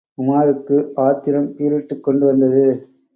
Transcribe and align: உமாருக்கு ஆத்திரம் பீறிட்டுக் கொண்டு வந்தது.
உமாருக்கு 0.17 0.91
ஆத்திரம் 0.95 1.49
பீறிட்டுக் 1.57 2.03
கொண்டு 2.03 2.25
வந்தது. 2.25 2.65